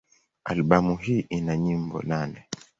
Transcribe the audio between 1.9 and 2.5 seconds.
nane.